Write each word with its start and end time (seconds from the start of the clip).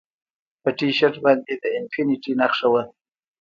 په 0.63 0.69
ټي 0.77 0.89
شرټ 0.97 1.15
باندې 1.25 1.53
د 1.61 1.63
انفینټي 1.77 2.31
نښه 2.39 2.67
وه 2.73 2.83